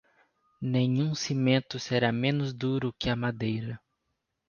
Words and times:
Nenhum 0.61 1.13
cimento 1.13 1.77
será 1.77 2.11
menos 2.11 2.55
duro 2.55 2.91
que 2.97 3.07
a 3.07 3.15
madeira. 3.15 3.79